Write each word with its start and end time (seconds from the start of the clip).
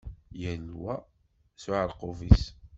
Yal 0.41 0.65
wa 0.83 0.95
s 1.61 1.63
uεerqub-is. 1.69 2.43